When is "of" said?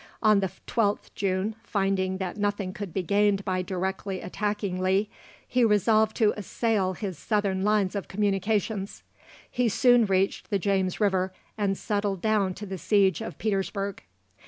7.93-8.07, 13.21-13.37